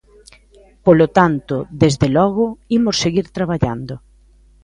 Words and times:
Polo 0.85 1.07
tanto, 1.17 1.55
desde 1.83 2.07
logo, 2.17 2.45
imos 2.77 2.99
seguir 3.03 3.27
traballando. 3.37 3.95